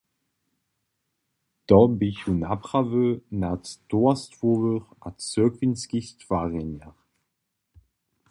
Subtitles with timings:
[1.67, 3.05] To běchu naprawy
[3.41, 6.99] nach towarstwowych a cyrkwinskich twarjenjach.